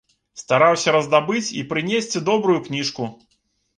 Стараўся 0.41 0.93
раздабыць 0.95 1.43
і 1.61 1.63
прынесці 1.73 2.25
добрую 2.31 2.59
кніжку. 2.69 3.03